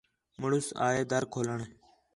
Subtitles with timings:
[0.41, 1.59] مُݨس آ ہے دَر کھولݨ